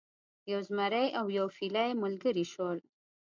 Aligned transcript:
یو 0.51 0.59
زمری 0.67 1.07
او 1.19 1.25
یو 1.37 1.47
فیلی 1.57 1.89
ملګري 2.01 2.45
شول. 2.53 2.79